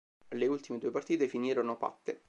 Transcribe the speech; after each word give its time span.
Le 0.29 0.47
ultime 0.47 0.79
due 0.79 0.89
partite 0.89 1.27
finirono 1.27 1.77
patte. 1.77 2.19